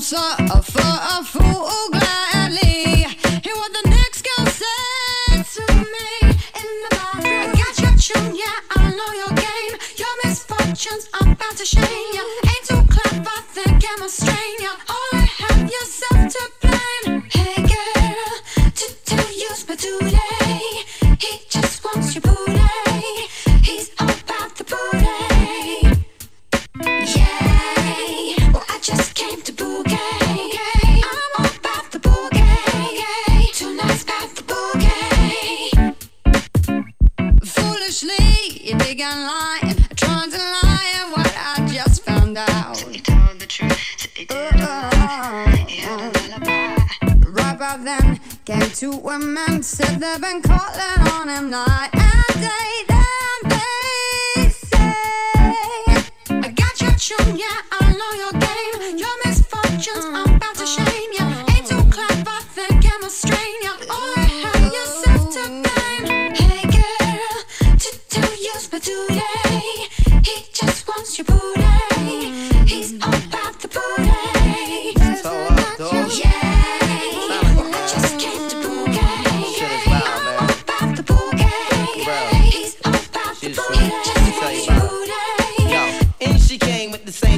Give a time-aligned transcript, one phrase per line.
[0.00, 0.49] but I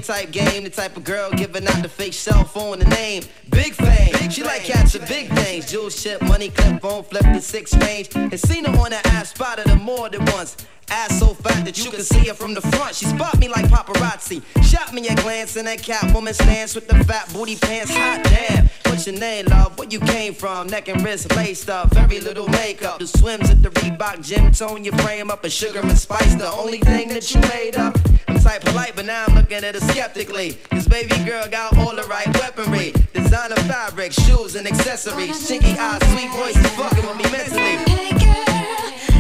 [0.03, 3.22] type game, the type of girl giving out the fake cell phone, the name.
[3.50, 4.31] Big fame.
[4.31, 5.70] she like cats catching big things.
[5.70, 8.08] Jewel ship, money clip, phone flip the six range.
[8.14, 10.56] And seen her on the ass, spotted her more than once.
[10.93, 12.95] Ass so fat that you can see her from the front.
[12.95, 14.43] She spot me like paparazzi.
[14.62, 17.91] Shot me a glance in that Catwoman stance with the fat booty pants.
[17.95, 18.69] Hot damn.
[18.85, 19.79] What's your name, love?
[19.79, 20.67] Where you came from?
[20.67, 21.95] Neck and wrist laced up.
[21.95, 22.98] Very little makeup.
[22.98, 24.52] The swims at the Reebok gym.
[24.52, 25.42] Tone your frame up.
[25.45, 26.35] And sugar and spice.
[26.35, 27.97] The only thing that you made up.
[28.29, 30.58] I'm type polite, but now I'm looking at her skeptically.
[30.70, 32.92] This baby girl got all the right weaponry.
[33.14, 35.48] Designer fabric, shoes and accessories.
[35.48, 37.77] Chinky eyes, sweet voice fucking with me mentally.
[37.91, 38.52] Hey girl,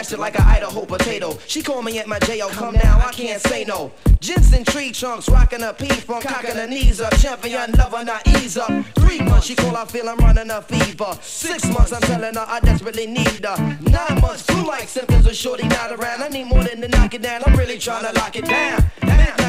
[0.00, 1.36] smashed it like an Idaho potato.
[1.46, 2.48] She called me at my J.O.
[2.50, 3.92] Come now, I can't say no.
[4.20, 7.14] Jensen tree trunks, rocking her P from cocking her knees up.
[7.18, 8.70] Champion lover, not ease up.
[8.94, 11.18] Three months, she call, I feel I'm running a fever.
[11.20, 13.56] Six months, I'm telling her I desperately need her.
[13.82, 16.22] Nine months, flu like symptoms of shorty not around.
[16.22, 17.42] I need more than to knock it down.
[17.46, 18.90] I'm really trying to lock it down.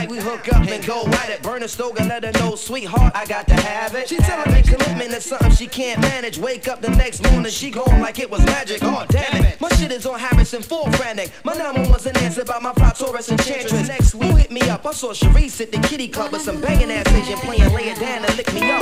[0.02, 1.42] Midnight, we hook up and go at it.
[1.44, 4.10] Burn a stove and let her know, sweetheart, I got to have it.
[4.10, 6.38] She telling me commitment is something she can't manage.
[6.38, 8.80] Wake up the next morning, she gone like it was magic.
[8.82, 9.60] Oh, damn it.
[9.62, 11.32] My shit is on Harrison, full frantic.
[11.44, 13.88] My number was an answer by my fly Taurus enchantress.
[13.88, 14.86] Next week, who hit me up?
[14.86, 18.00] I saw Sharice at the kitty club with some banging ass Asian playing, lay it
[18.00, 18.82] down and lick me up.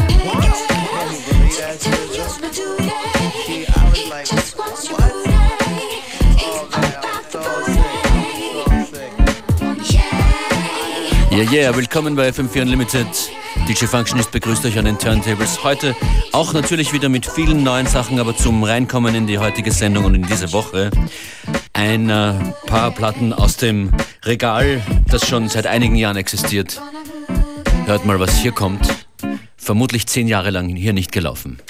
[1.80, 2.90] To use my today.
[4.24, 4.79] Just wants
[11.40, 11.52] Yeah.
[11.52, 13.08] Yeah, willkommen bei FM4 Unlimited.
[13.66, 15.64] DJ Functionist begrüßt euch an den Turntables.
[15.64, 15.96] Heute
[16.34, 20.16] auch natürlich wieder mit vielen neuen Sachen, aber zum Reinkommen in die heutige Sendung und
[20.16, 20.92] in diese Woche
[21.72, 22.34] ein äh,
[22.66, 23.92] paar Platten aus dem
[24.26, 26.82] Regal, das schon seit einigen Jahren existiert.
[27.86, 28.86] Hört mal, was hier kommt.
[29.56, 31.62] Vermutlich zehn Jahre lang hier nicht gelaufen.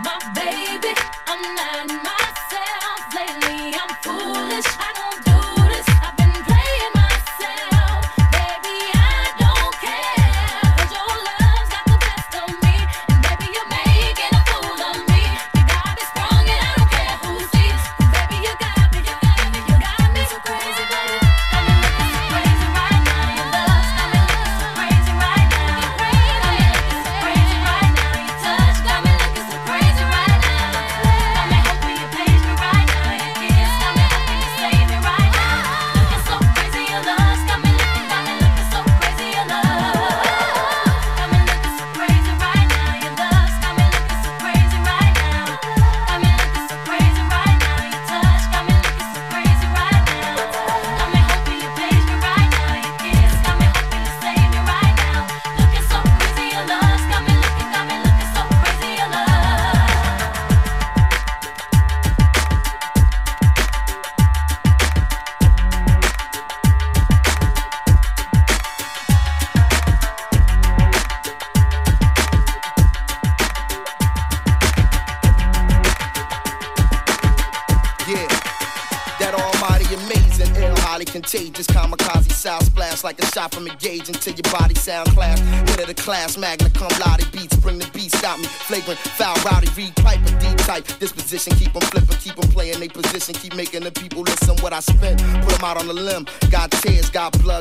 [0.00, 0.94] my baby.
[1.26, 2.07] I'm not.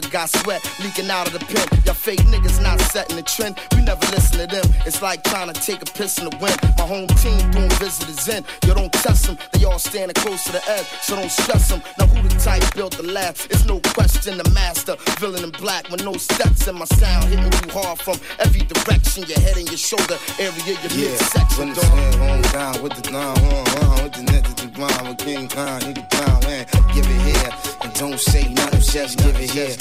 [0.02, 1.68] Tears, got sweat leaking out of the pen.
[1.86, 3.58] Y'all fake niggas not setting the trend.
[3.76, 4.66] We never listen to them.
[4.86, 6.58] It's like trying to take a piss in the wind.
[6.78, 8.44] My home team doing visitors in.
[8.66, 9.38] You don't test them.
[9.54, 11.82] They all standing close to the edge, so don't stress them.
[12.00, 13.48] Now who the type built the last?
[13.52, 14.96] It's no question the master.
[15.20, 17.26] Villain in black with no steps in my sound.
[17.26, 19.24] Hitting you hard from every direction.
[19.28, 21.68] Your head and your shoulder area, your Yeah, midsection.
[21.68, 24.46] when stand home down with the nine one with the net
[24.78, 26.94] with King nigga.
[26.94, 29.76] Give it here and don't say nothing, just give it here.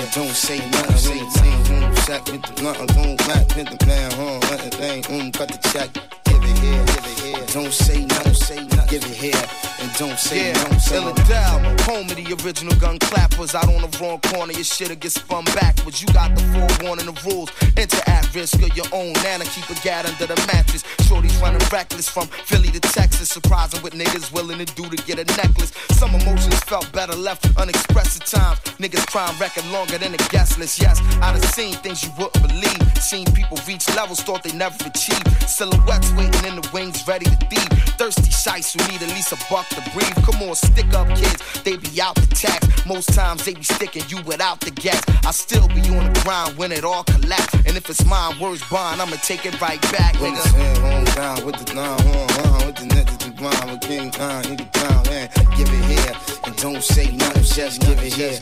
[0.00, 3.76] And don't say nothing, say team, mm, sack with the nothing, don't back with the
[4.16, 4.38] huh?
[4.50, 5.92] Let the thing, mm, cut the check.
[6.24, 7.46] Give it here, give it here.
[7.52, 8.86] Don't say nothing, say nothing.
[8.88, 10.96] Give it here and don't say Yeah, nothing, say.
[10.96, 13.54] Illidale, home of the original gun clappers.
[13.54, 16.02] Out on the wrong corner, your shit'll get spun backwards.
[16.02, 17.50] You got the forewarning the rules.
[17.76, 19.44] Enter at risk of your own nana.
[19.44, 20.84] Keep a gat under the mattress.
[21.06, 23.28] Shorty's running reckless from Philly to Texas.
[23.28, 25.72] Surprising what niggas willing to do to get a necklace.
[25.92, 28.58] Some emotions felt better left unexpressed at times.
[28.78, 30.80] Niggas crime record longer than a guest list.
[30.80, 32.80] Yes, I done seen things you wouldn't believe.
[33.00, 35.26] Seen people reach levels thought they never achieved.
[35.48, 37.68] Silhouettes waiting in the wings, ready to thieve.
[37.98, 40.14] Thirsty shites who need at least a buck to breathe.
[40.24, 42.86] Come on, stick up kids, they be out the tax.
[42.86, 45.02] Most times they be sticking you without the gas.
[45.24, 47.54] I still be on the grind when it all collapse.
[47.66, 50.48] And if it's mine, words bond, I'ma take it right back, When the nigga.
[50.48, 53.80] stand home down with the nine one one with the net to the ground with
[53.82, 55.28] King Khan, nigga down, man.
[55.56, 58.38] Give it here and don't say nothing, just give it here.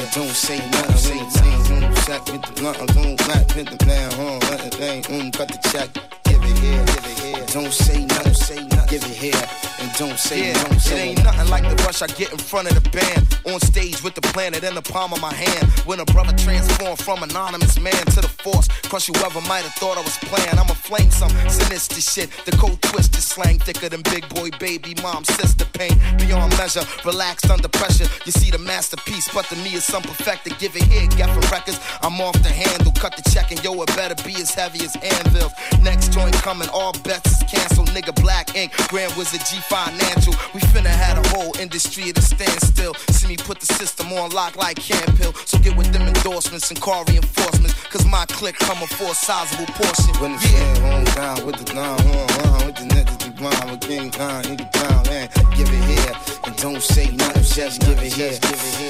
[0.00, 3.76] And don't say nothing, say team, mm, sack with the nothing, don't back with the
[3.84, 4.38] plan, huh?
[4.50, 5.88] Let the thing, mm, cut the check.
[6.24, 7.45] Give it here, give it here.
[7.56, 8.86] Don't say nothing, say nothing.
[8.86, 9.42] Give it here
[9.80, 12.36] and don't say Yeah, nothing, it say ain't nothing like the rush I get in
[12.36, 13.24] front of the band.
[13.46, 15.64] On stage with the planet in the palm of my hand.
[15.88, 18.68] When a brother transformed from anonymous man to the force.
[18.92, 20.55] Crush whoever might have thought I was playing.
[20.86, 22.30] Flame some sinister shit.
[22.44, 25.98] The code twisted slang thicker than big boy baby mom sister pain.
[26.16, 28.06] Beyond measure, relaxed under pressure.
[28.24, 30.56] You see the masterpiece, but to me it's some perfected.
[30.60, 31.80] Give it here, get for Records.
[32.02, 32.92] I'm off the handle.
[32.92, 35.50] Cut the check and yo, it better be as heavy as anvils.
[35.82, 37.88] Next joint coming, all bets is canceled.
[37.88, 40.34] Nigga, black ink, Grand Wizard G Financial.
[40.54, 42.94] We finna had a whole industry at a standstill.
[43.10, 45.32] See me put the system on lock like Camp Hill.
[45.46, 47.74] So get with them endorsements and car reinforcements.
[47.90, 50.14] Cause my clique coming for a sizable portion.
[50.22, 50.75] When the Yeah.
[50.78, 54.10] Home down with the nine one one with the net to the ground with King
[54.10, 55.28] Khan, nigga down, man.
[55.56, 56.14] Give it here
[56.44, 58.38] and don't say nothing, just give it here.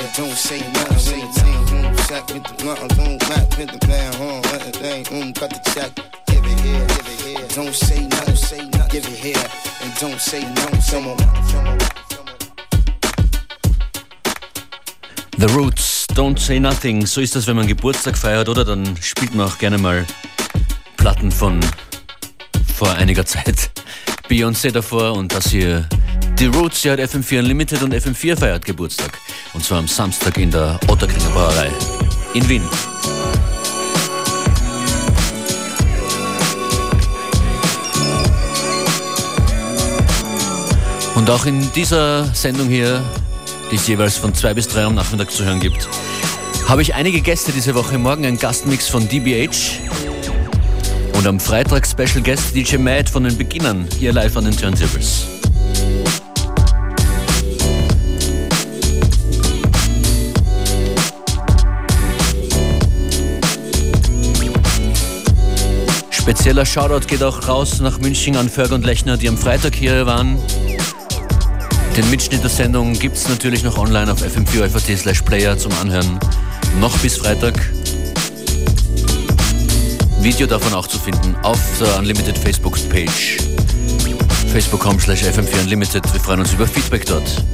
[0.02, 3.78] And don't say nothing, say team, mm, sack with the nothing, don't back with the
[3.86, 4.40] plan, huh?
[4.52, 5.92] Let the thing, mm, cut the check.
[6.26, 7.48] Give it here, give it here.
[7.54, 8.88] Don't say nothing, say nothing.
[8.90, 9.46] Give it here
[9.82, 11.96] and don't say nothing, say nothing.
[15.38, 17.04] The Roots, Don't Say Nothing.
[17.04, 18.64] So ist das, wenn man Geburtstag feiert, oder?
[18.64, 20.06] Dann spielt man auch gerne mal
[20.96, 21.60] Platten von
[22.74, 23.70] vor einiger Zeit.
[24.28, 25.88] Beyoncé davor und das hier.
[26.38, 29.18] Die Roots, ja hat FM4 Unlimited und FM4 feiert Geburtstag.
[29.54, 31.70] Und zwar am Samstag in der Otterkringer Brauerei
[32.34, 32.62] in Wien.
[41.14, 43.02] Und auch in dieser Sendung hier,
[43.70, 45.88] die es jeweils von zwei bis drei am Nachmittag zu hören gibt,
[46.68, 47.96] habe ich einige Gäste diese Woche.
[47.96, 49.80] Morgen ein Gastmix von DBH
[51.16, 55.26] und am Freitag Special Guest DJ Mad von den Beginnern hier live an den Turntables.
[66.10, 70.06] Spezieller Shoutout geht auch raus nach München an Ferg und Lechner, die am Freitag hier
[70.06, 70.38] waren.
[71.96, 76.18] Den Mitschnitt der Sendung gibt es natürlich noch online auf fm4 slash player zum Anhören.
[76.80, 77.54] Noch bis Freitag.
[80.26, 83.38] Video davon auch zu finden auf der Unlimited Facebook-Page.
[84.52, 86.12] Facebook.com slash fm4 unlimited.
[86.12, 87.44] Wir freuen uns über Feedback dort.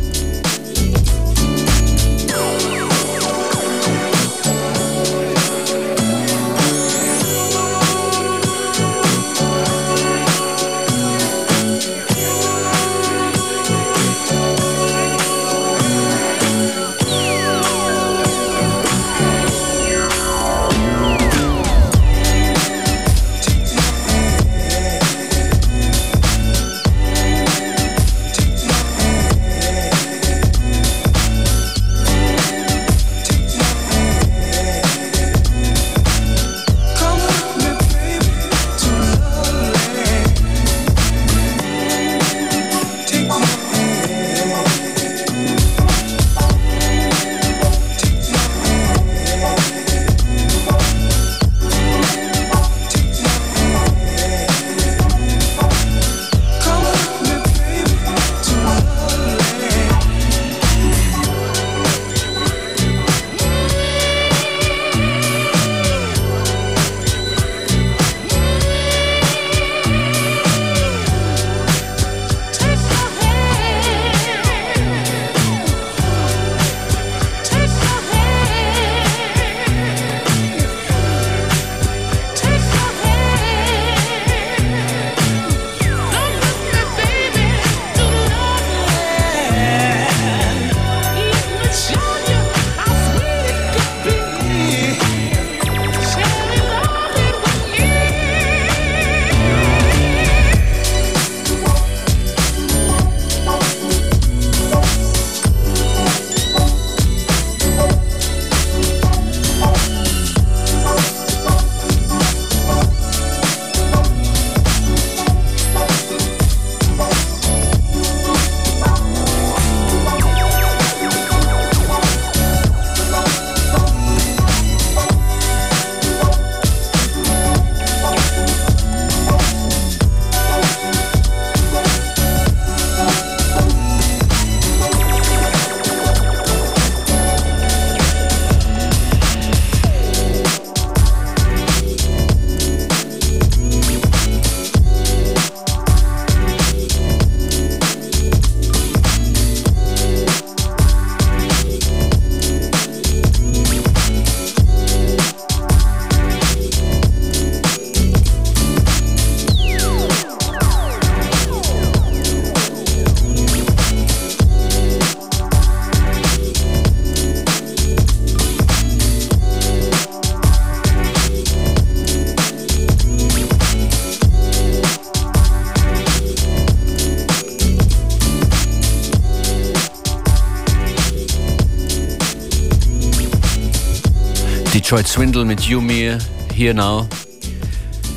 [184.93, 186.19] Detroit Swindle mit You Me
[186.55, 187.09] Here Now.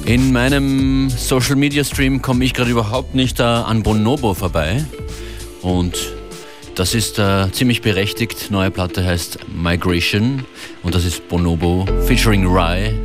[0.05, 4.83] In meinem Social Media Stream komme ich gerade überhaupt nicht äh, an Bonobo vorbei.
[5.61, 5.97] Und
[6.75, 8.51] das ist äh, ziemlich berechtigt.
[8.51, 10.43] Neue Platte heißt Migration
[10.83, 13.04] und das ist Bonobo featuring Rye.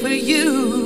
[0.00, 0.85] For you,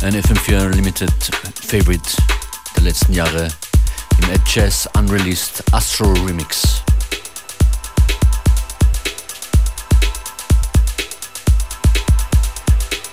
[0.00, 1.12] Ein FM4 Unlimited
[1.66, 2.16] Favorite
[2.76, 3.48] der letzten Jahre
[4.22, 6.82] im Ed Jazz Unreleased Astro Remix.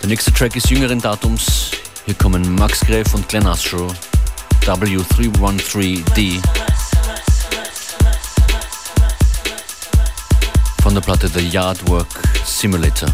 [0.02, 1.72] Der nächste Track ist jüngeren Datums.
[2.06, 3.92] Hier kommen Max Gref und Glenn Astro,
[4.62, 6.40] W313D.
[10.84, 12.08] Von der Platte The Yardwork
[12.46, 13.10] Simulator.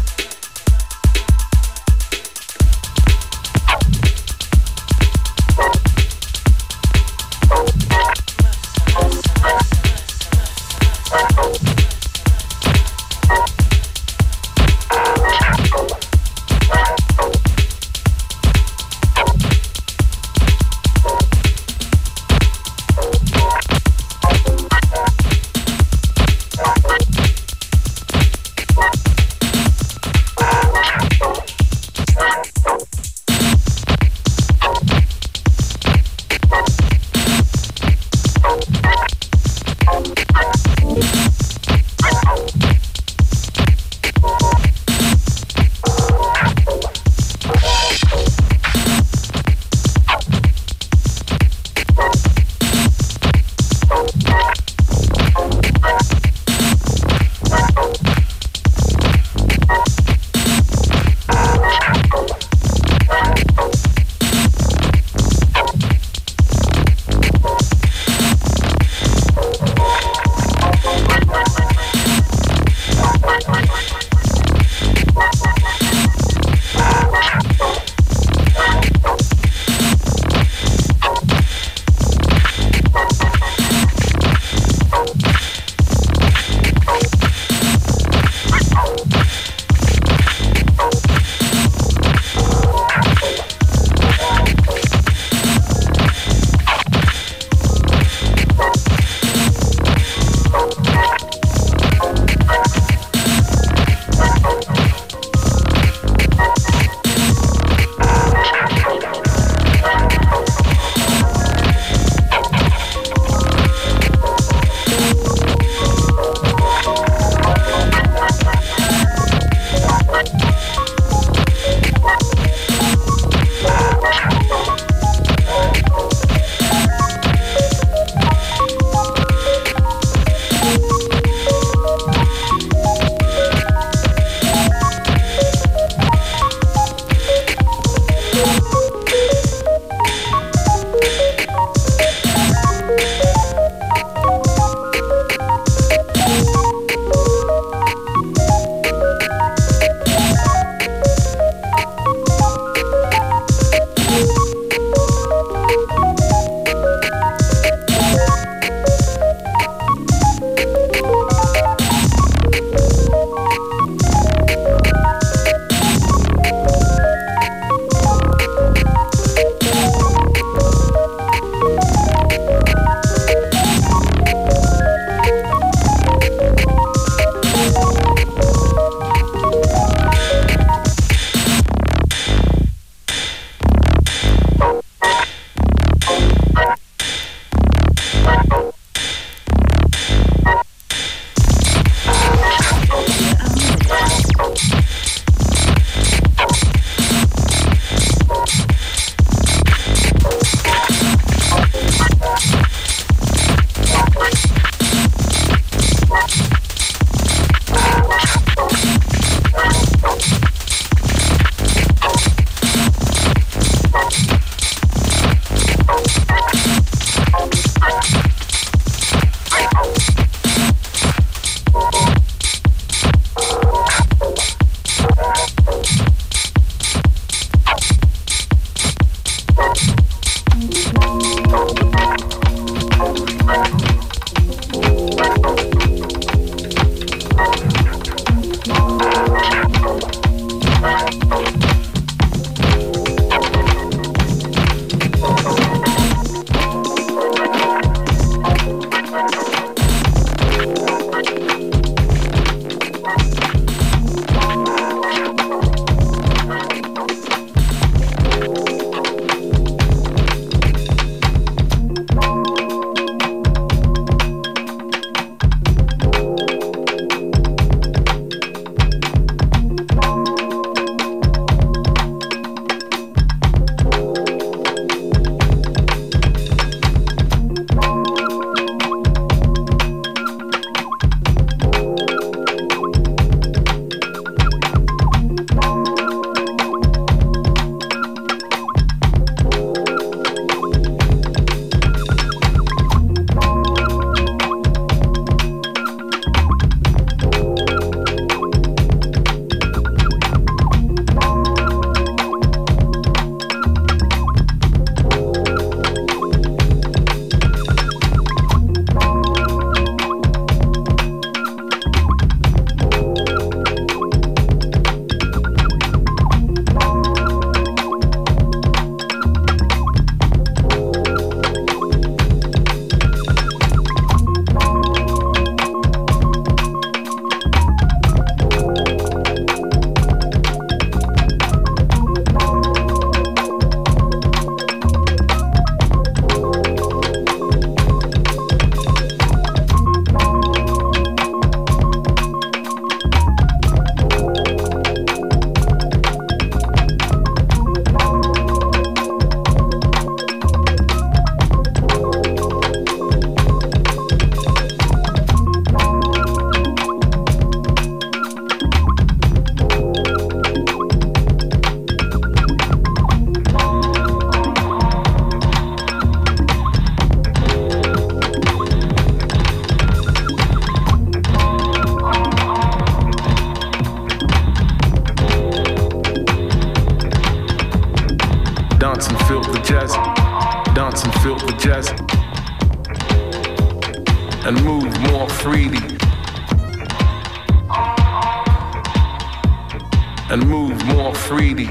[390.32, 391.68] and move more freely.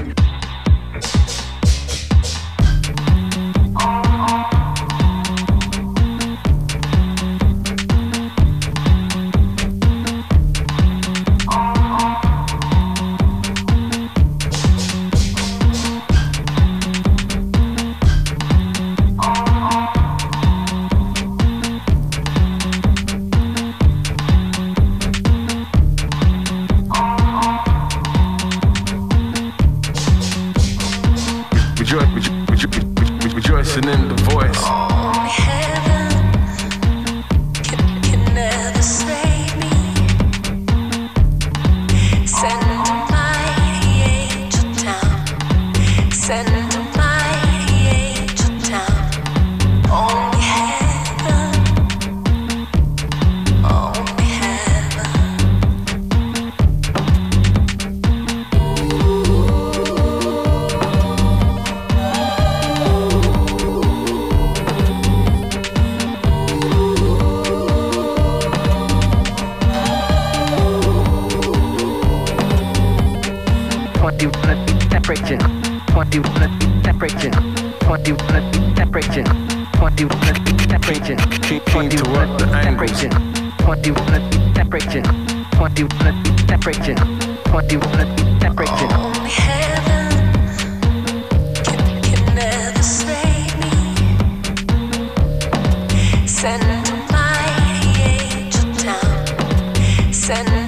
[100.32, 100.61] and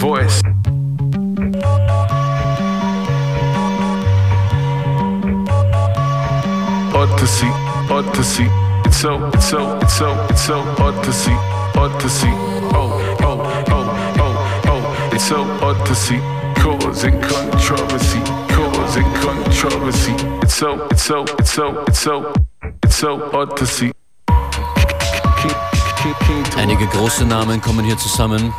[0.00, 0.40] voice.
[6.94, 7.50] Odyssey,
[7.90, 8.48] Odyssey,
[8.86, 11.36] it's so, it's so, it's so, it's so Odyssey,
[11.76, 12.32] Odyssey,
[12.72, 16.18] oh, oh, oh, oh, oh, it's so Odyssey,
[16.56, 18.20] causing controversy,
[18.56, 22.32] causing controversy, it's so, it's so, it's so, it's so,
[22.82, 23.92] it's so Odyssey.
[26.56, 28.52] Einige große Namen kommen hier zusammen.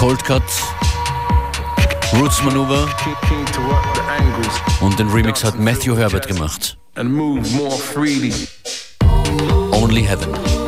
[0.00, 0.42] Cold Cut,
[2.14, 2.88] Roots Maneuver
[4.80, 6.78] und den Remix hat Matthew Herbert gemacht.
[9.70, 10.59] Only Heaven.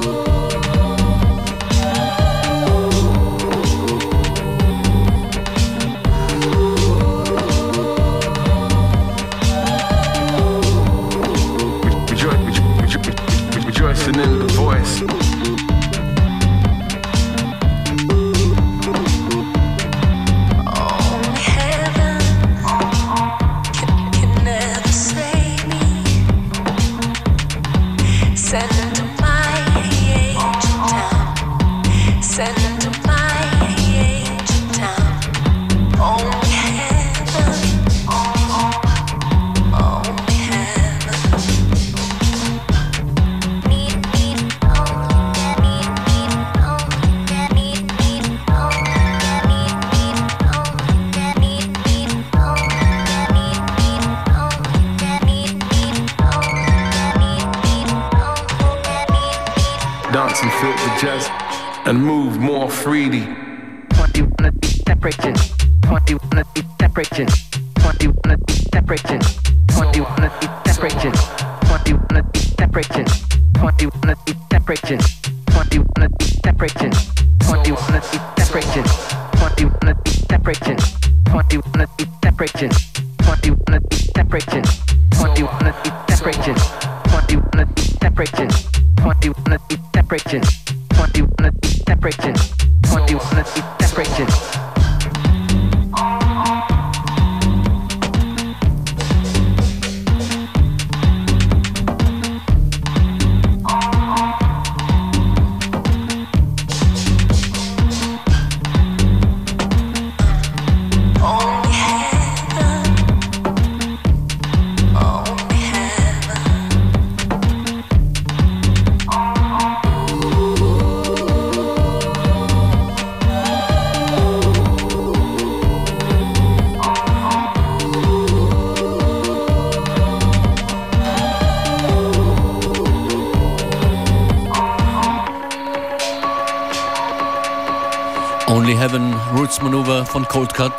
[138.83, 140.73] Heaven, Roots Maneuver von Cold Cut.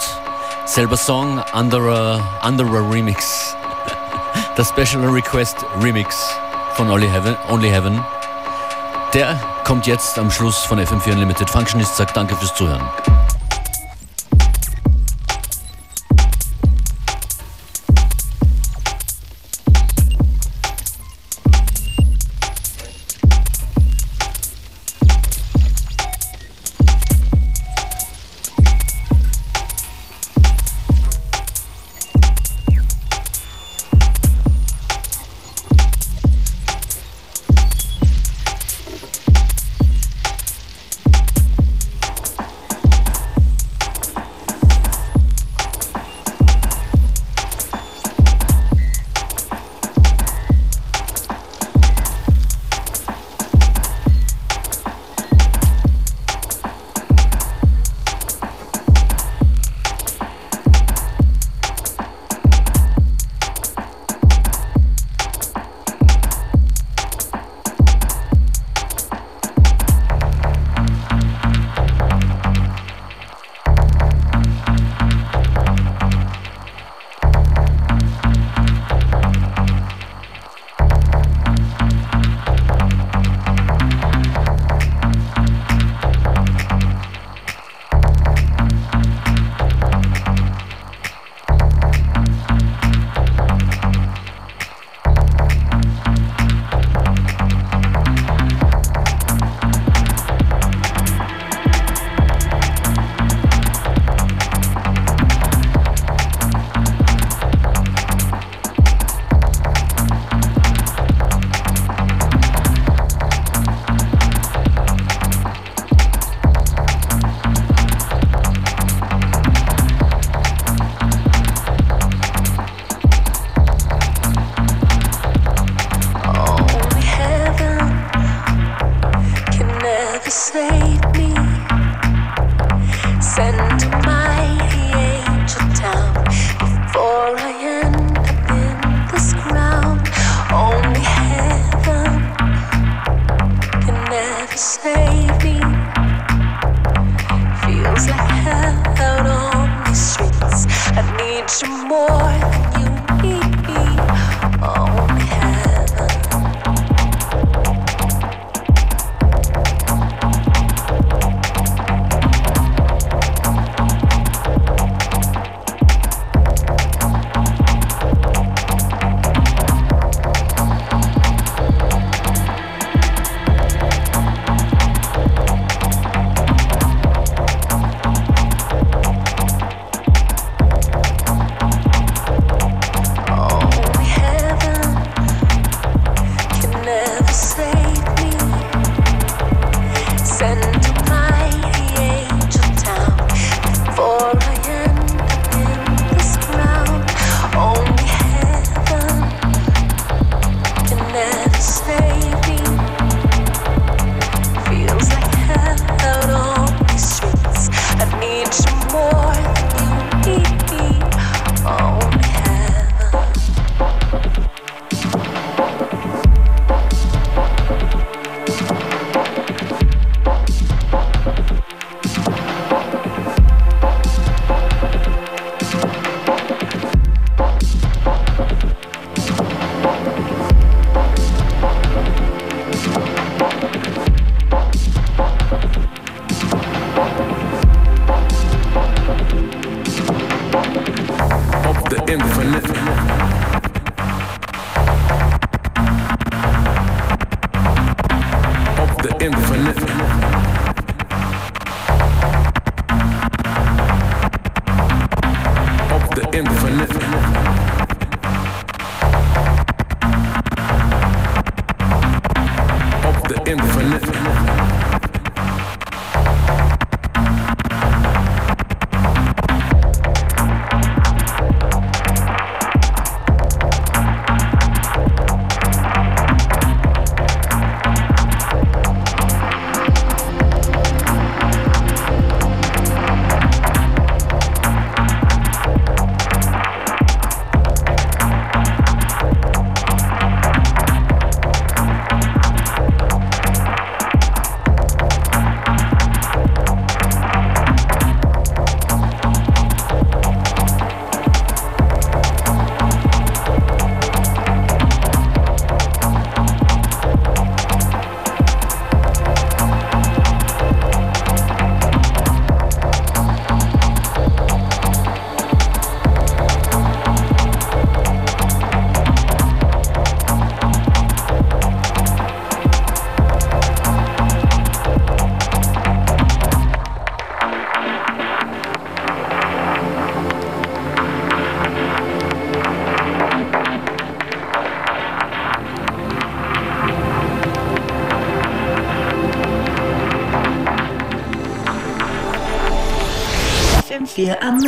[0.65, 3.55] Selber Song, Under a, under a Remix.
[4.57, 6.35] Das Special Request Remix
[6.73, 8.03] von Only Heaven, Only Heaven.
[9.13, 11.49] Der kommt jetzt am Schluss von FM4 Unlimited.
[11.49, 12.83] Functionist sagt Danke fürs Zuhören.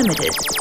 [0.06, 0.55] Limited.